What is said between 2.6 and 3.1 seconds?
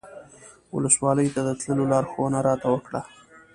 وکړه.